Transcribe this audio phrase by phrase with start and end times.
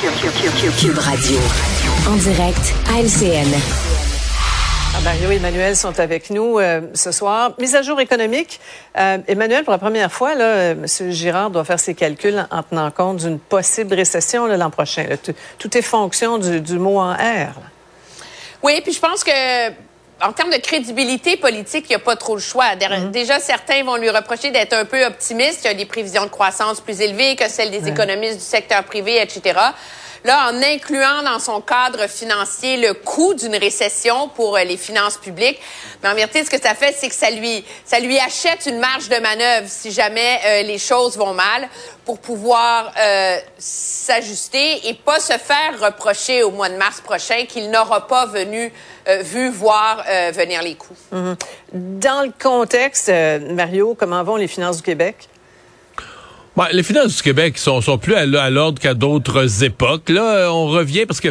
[0.00, 1.38] Cube Radio.
[2.08, 3.52] En direct à LCN.
[4.96, 7.52] Ah, Mario et Emmanuel sont avec nous euh, ce soir.
[7.58, 8.60] Mise à jour économique.
[8.96, 11.10] Euh, Emmanuel, pour la première fois, là, euh, M.
[11.10, 15.04] Girard doit faire ses calculs en, tenant compte d'une possible récession l'an prochain.
[15.58, 17.52] Tout, est fonction du, mot en R.
[18.62, 19.68] Oui, puis je pense que
[20.22, 22.74] en termes de crédibilité politique, il n'y a pas trop le choix.
[22.74, 23.10] Mhm.
[23.10, 25.64] Déjà, certains vont lui reprocher d'être un peu optimiste.
[25.64, 28.84] Il y a des prévisions de croissance plus élevées que celles des économistes du secteur
[28.84, 29.58] privé, etc.
[30.24, 35.16] Là, en incluant dans son cadre financier le coût d'une récession pour euh, les finances
[35.16, 35.58] publiques,
[36.02, 38.78] mais en vérité, ce que ça fait, c'est que ça lui, ça lui achète une
[38.78, 41.68] marge de manœuvre si jamais euh, les choses vont mal
[42.04, 47.70] pour pouvoir euh, s'ajuster et pas se faire reprocher au mois de mars prochain qu'il
[47.70, 48.72] n'aura pas venu,
[49.22, 50.96] vu voir venir les coûts.
[51.10, 51.36] Mhm.
[51.72, 55.28] Dans le contexte, Mario, comment vont les finances du Québec?
[56.72, 60.08] Les finances du Québec sont, sont plus à, l'ordre qu'à d'autres époques.
[60.08, 61.28] Là, on revient parce que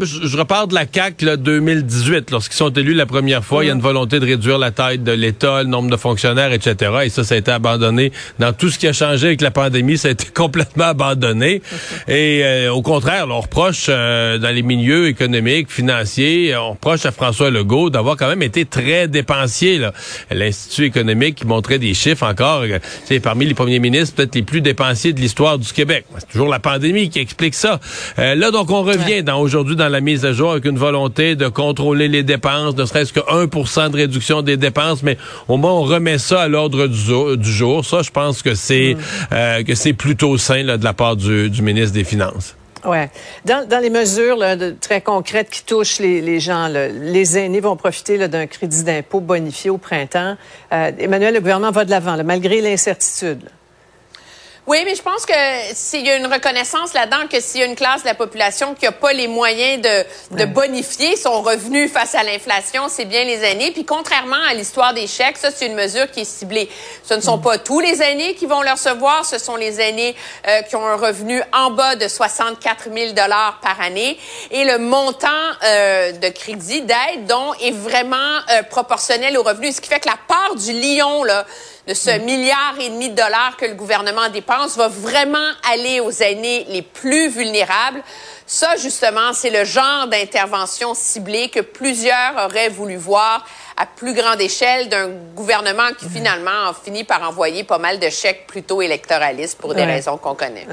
[0.00, 3.70] je, repars de la CAC là, 2018, lorsqu'ils sont élus la première fois, il y
[3.70, 6.92] a une volonté de réduire la taille de l'État, le nombre de fonctionnaires, etc.
[7.04, 8.12] Et ça, ça a été abandonné.
[8.38, 11.62] Dans tout ce qui a changé avec la pandémie, ça a été complètement abandonné.
[12.08, 17.12] Et euh, au contraire, on reproche euh, dans les milieux économiques, financiers, on reproche à
[17.12, 19.80] François Legault d'avoir quand même été très dépensier.
[20.30, 22.64] L'Institut économique qui montrait des chiffres encore,
[23.04, 26.04] c'est euh, parmi les premiers ministres peut-être les plus dépensiers de l'histoire du Québec.
[26.18, 27.80] C'est toujours la pandémie qui explique ça.
[28.18, 31.36] Euh, là, donc, on revient dans aujourd'hui dans la mise à jour avec une volonté
[31.36, 35.72] de contrôler les dépenses, ne serait-ce que 1% de réduction des dépenses, mais au moins
[35.72, 37.84] on remet ça à l'ordre du, jour.
[37.84, 39.00] Ça, je pense que c'est mm.
[39.32, 42.56] euh, que c'est plutôt sain là, de la part du, ministre des Finances.
[42.84, 43.10] Ouais.
[43.46, 44.38] Dans, les mesures
[44.80, 49.78] très concrètes qui touchent les, gens, les aînés vont profiter d'un crédit d'impôt bonifié au
[49.78, 50.36] printemps.
[50.72, 53.40] Euh, Emmanuel, le gouvernement va de l'avant, malgré l'incertitude.
[54.66, 55.34] Oui, mais je pense que
[55.74, 58.74] s'il y a une reconnaissance là-dedans que s'il y a une classe de la population
[58.74, 63.24] qui n'a pas les moyens de, de bonifier son revenu face à l'inflation, c'est bien
[63.24, 63.72] les aînés.
[63.72, 66.70] Puis contrairement à l'histoire des chèques, ça c'est une mesure qui est ciblée.
[67.02, 70.16] Ce ne sont pas tous les aînés qui vont le recevoir, ce sont les aînés
[70.48, 74.18] euh, qui ont un revenu en bas de 64 000 dollars par année.
[74.50, 75.28] Et le montant
[75.62, 78.16] euh, de crédit d'aide, dont est vraiment
[78.50, 81.44] euh, proportionnel au revenu, ce qui fait que la part du lion là
[81.86, 86.10] de ce milliard et demi de dollars que le gouvernement dépense va vraiment aller aux
[86.10, 88.02] aînés les plus vulnérables.
[88.46, 93.46] Ça, justement, c'est le genre d'intervention ciblée que plusieurs auraient voulu voir
[93.76, 98.08] à plus grande échelle d'un gouvernement qui finalement a fini par envoyer pas mal de
[98.08, 100.66] chèques plutôt électoralistes pour des raisons qu'on connaît.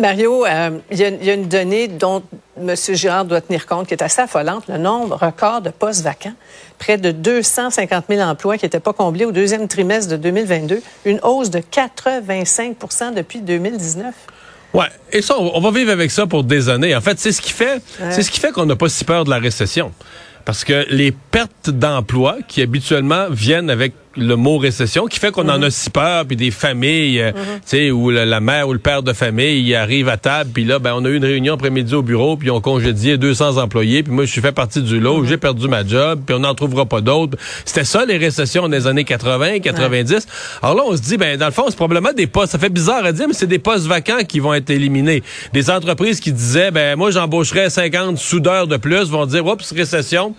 [0.00, 2.22] Mario, euh, il y, a une donnée dont
[2.58, 2.74] M.
[2.74, 6.34] Girard doit tenir compte qui est assez affolante, le nombre record de postes vacants.
[6.78, 11.20] Près de 250 000 emplois qui n'étaient pas comblés au deuxième trimestre de 2022, une
[11.22, 14.12] hausse de 85% depuis 2019.
[14.76, 16.94] Ouais, et ça, on va vivre avec ça pour des années.
[16.94, 19.24] En fait, c'est ce qui fait, c'est ce qui fait qu'on n'a pas si peur
[19.24, 19.90] de la récession.
[20.44, 25.48] Parce que les pertes d'emplois qui habituellement viennent avec le mot récession qui fait qu'on
[25.48, 28.78] en a si peur puis des familles euh, tu sais où la, mère ou le
[28.78, 31.54] père de famille il arrive à table puis là ben on a eu une réunion
[31.54, 35.00] après-midi au bureau puis on congédié 200 employés puis moi je suis fait partie du
[35.00, 37.38] lot j'ai perdu ma job puis on n'en trouvera pas d'autres.
[37.64, 40.26] C'était ça les récessions des années 80 90
[40.62, 42.68] alors là on se dit ben dans le fond c'est probablement des postes ça fait
[42.68, 45.22] bizarre à dire mais c'est des postes vacants qui vont être éliminés.
[45.52, 50.34] Des entreprises qui disaient ben moi j'embaucherais 50 soudeurs de plus vont dire oups récession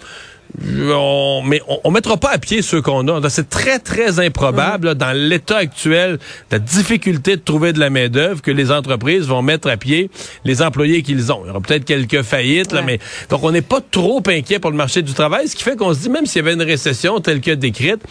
[0.91, 3.30] on, mais on, mettra pas à pied ceux qu'on a.
[3.30, 6.19] C'est très, très improbable, dans l'état actuel,
[6.52, 10.09] la difficulté de trouver de la main-d'œuvre, que les entreprises vont mettre à pied
[10.46, 11.41] les employés qu'ils ont.
[11.44, 13.00] Il y aura peut-être quelques faillites, là, mais
[13.30, 15.94] donc on n'est pas trop inquiet pour le marché du travail, ce qui fait qu'on
[15.94, 18.02] se dit, même s'il y avait une récession telle que décrite,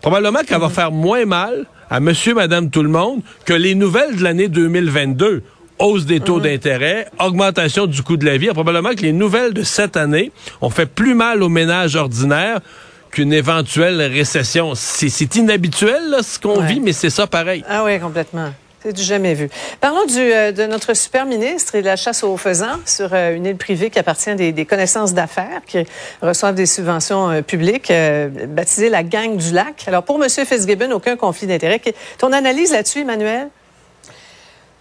[0.00, 4.16] probablement qu'elle va faire moins mal à monsieur, madame, tout le monde que les nouvelles
[4.16, 5.42] de l'année 2022
[5.78, 6.42] hausse des taux mhm.
[6.42, 8.48] d'intérêt, augmentation du coût de la vie.
[8.48, 12.60] probablement que les nouvelles de cette année ont fait plus mal aux ménages ordinaires
[13.10, 14.74] qu'une éventuelle récession.
[14.74, 17.64] C'est inhabituel ce qu'on vit, mais c'est ça pareil.
[17.68, 18.50] Ah oui, complètement.
[18.84, 19.48] C'est du jamais vu.
[19.80, 23.34] Parlons du, euh, de notre super ministre et de la chasse aux faisans sur euh,
[23.34, 25.86] une île privée qui appartient à des, connaissances d'affaires qui
[26.20, 27.90] reçoivent des subventions euh, publiques,
[28.48, 29.84] baptisée la gang du lac.
[29.86, 30.28] Alors pour M.
[30.28, 31.80] Fitzgibbon, aucun conflit d'intérêt.
[32.18, 33.48] Ton analyse là-dessus, Emmanuel?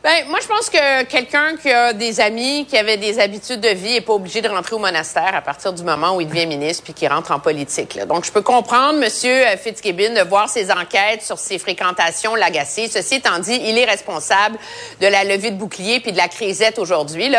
[0.03, 3.69] Ben, moi, je pense que quelqu'un qui a des amis, qui avait des habitudes de
[3.69, 6.45] vie, est pas obligé de rentrer au monastère à partir du moment où il devient
[6.45, 7.95] ministre puis qu'il rentre en politique.
[7.95, 8.05] Là.
[8.05, 12.89] Donc, je peux comprendre Monsieur Fitzgibbon de voir ses enquêtes sur ses fréquentations l'agacer.
[12.89, 14.57] Ceci étant dit, il est responsable
[14.99, 17.33] de la levée de bouclier puis de la crisette aujourd'hui.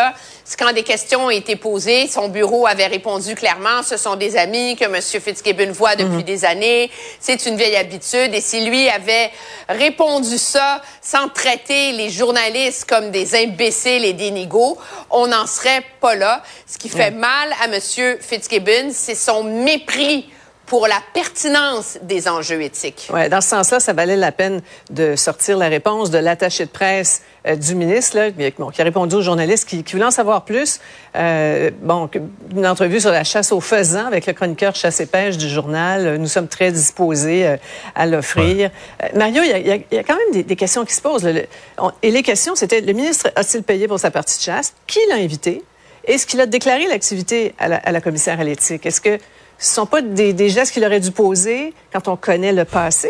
[0.59, 4.77] Quand des questions ont été posées, son bureau avait répondu clairement, ce sont des amis
[4.77, 5.01] que M.
[5.01, 6.23] Fitzgibbon voit depuis mhm.
[6.23, 8.35] des années, c'est une vieille habitude.
[8.35, 9.31] Et si lui avait
[9.69, 14.77] répondu ça sans traiter les journalistes comme des imbéciles et des nigauds,
[15.11, 16.43] on n'en serait pas là.
[16.67, 17.81] Ce qui fait mal à M.
[18.21, 20.29] Fitzgibbon, c'est son mépris
[20.67, 23.09] pour la pertinence des enjeux éthiques.
[23.13, 26.71] Ouais, dans ce sens-là, ça valait la peine de sortir la réponse de l'attaché de
[26.71, 30.45] presse euh, du ministre, là, qui a répondu aux journalistes qui, qui voulaient en savoir
[30.45, 30.81] plus.
[31.17, 32.09] Euh, bon,
[32.55, 36.17] une entrevue sur la chasse aux faisans avec le chroniqueur chasse et pêche du journal.
[36.17, 37.57] Nous sommes très disposés euh,
[37.95, 38.71] à l'offrir.
[39.03, 41.27] Euh, Mario, il y, a, y, a, quand même des, des, questions qui se posent.
[41.27, 44.73] et les questions, c'était le ministre a-t-il payé pour sa partie de chasse?
[44.87, 45.63] Qui l'a invité?
[46.07, 48.87] Est-ce qu'il a déclaré l'activité à la, à la commissaire à l'éthique?
[48.87, 49.19] Est-ce que
[49.59, 53.09] ce ne sont pas des, gestes qu'il aurait dû poser quand on connaît le passé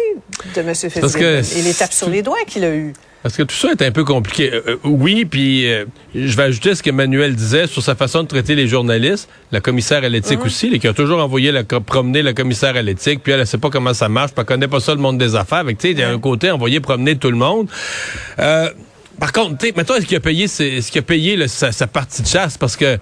[0.55, 0.75] de M.
[0.75, 2.93] Fitzgibbon et les tapes sur les doigts qu'il a eues.
[3.25, 4.53] Parce que tout ça est un peu compliqué.
[4.53, 8.29] Euh, euh, oui, puis euh, je vais ajouter ce qu'Emmanuel disait sur sa façon de
[8.29, 12.35] traiter les journalistes, la commissaire à l'éthique aussi, qui a toujours envoyé la, promener la
[12.35, 14.79] commissaire à l'éthique, puis elle ne sait pas comment ça marche, puis elle connaît pas
[14.79, 15.61] ça le monde des affaires.
[15.61, 17.69] Avec, il y a un côté envoyer promener tout le monde.
[18.37, 22.27] par contre, maintenant, est-ce qu'il a payé, est-ce qu'il a payé sa, sa partie de
[22.29, 22.59] chasse?
[22.59, 23.01] Parce que tu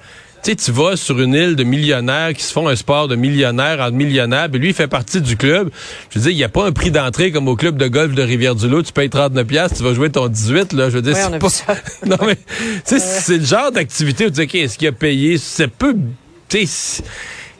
[0.50, 3.80] sais, tu vas sur une île de millionnaires qui se font un sport de millionnaires
[3.80, 5.70] en millionnaires, puis lui, il fait partie du club.
[6.10, 8.14] Je veux dire, il n'y a pas un prix d'entrée comme au club de golf
[8.14, 8.82] de Rivière-du-Loup.
[8.82, 10.90] Tu payes 39 pièces, tu vas jouer ton 18, là.
[10.90, 11.76] Je veux dire, c'est pas...
[12.06, 12.42] non, mais, tu
[12.84, 15.38] sais, c'est le genre d'activité où tu dis, OK, est-ce qu'il a payé?
[15.38, 15.94] C'est peu,
[16.48, 17.02] tu sais,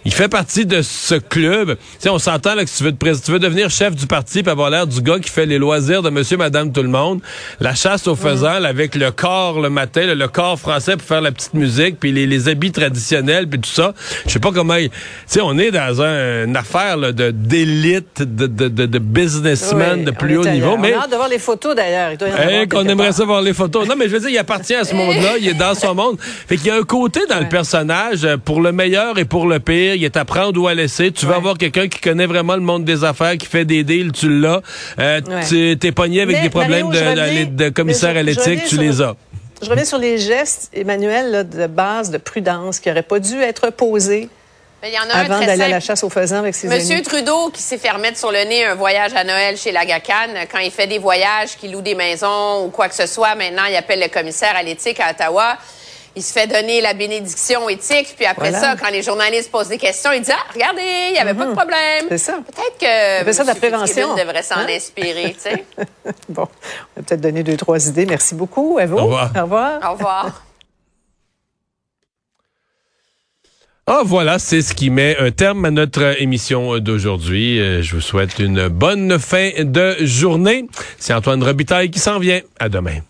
[0.04, 1.76] il fait partie de ce club.
[2.00, 4.50] Tu on s'entend là que tu veux, te, tu veux devenir chef du parti puis
[4.50, 7.20] avoir l'air du gars qui fait les loisirs de monsieur, madame, tout le monde.
[7.60, 11.30] La chasse aux faisans avec le corps le matin, le, corps français pour faire la
[11.30, 13.94] petite musique puis les, les habits traditionnels puis tout ça.
[14.26, 14.76] Je sais pas comment...
[14.76, 14.90] Tu
[15.26, 20.04] sais, on est dans un, une affaire là, de d'élite, de, de, de, de businessmen
[20.04, 20.76] de plus haut niveau.
[20.76, 20.94] Mais...
[20.94, 22.12] On a hâte de voir les photos d'ailleurs.
[22.50, 23.86] Eh, qu'on aimerait ça voir les photos.
[23.88, 25.38] Non, mais je veux dire, il appartient à ce monde-là.
[25.40, 26.18] Il est dans son monde.
[26.20, 29.46] Fait qu'il y a un côté dans le personnage, euh, pour le meilleur et pour
[29.46, 31.12] le pire il est à prendre ou à laisser.
[31.12, 34.12] Tu vas avoir quelqu'un qui connaît vraiment le monde des affaires, qui fait des deals,
[34.12, 34.60] tu l'as.
[34.98, 39.14] Euh, Tu es pogné avec des problèmes de, commissaire à l'éthique, tu les as.
[39.62, 43.70] Je reviens sur les gestes, Emmanuel, de base de prudence qui n'auraient pas dû être
[43.70, 44.28] posés.
[44.84, 47.50] Il y en a avant d'aller à la chasse aux faisans avec ses Monsieur Trudeau
[47.50, 50.58] qui s'est fait remettre sur le nez un voyage à Noël chez la GACAN, quand
[50.58, 53.76] il fait des voyages, qu'il loue des maisons ou quoi que ce soit, maintenant il
[53.76, 55.56] appelle le commissaire à l'éthique à Ottawa
[56.14, 59.78] il se fait donner la bénédiction éthique, puis après ça, quand les journalistes posent des
[59.78, 61.56] questions, il dit ah regardez, il n'y avait pas de mhm.
[61.56, 62.06] problème.
[62.08, 62.34] C'est ça.
[62.34, 64.14] Peut-être que ça de la prévention.
[64.14, 64.66] devrait s'en hein?
[64.68, 65.64] inspirer, tu sais.
[66.28, 68.06] bon, on va peut-être donner deux trois idées.
[68.06, 68.98] Merci beaucoup, à vous.
[68.98, 69.30] Au revoir.
[69.36, 69.80] Au revoir.
[69.90, 70.42] Au revoir.
[73.88, 77.58] Ah voilà, c'est ce qui met un terme à notre émission d'aujourd'hui.
[77.58, 80.68] Euh, je vous souhaite une bonne fin de journée.
[80.98, 82.42] C'est Antoine Robitaille qui s'en vient.
[82.60, 83.00] À demain.